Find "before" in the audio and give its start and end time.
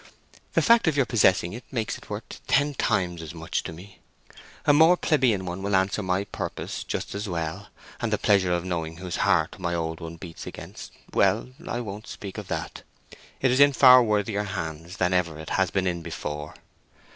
16.01-16.55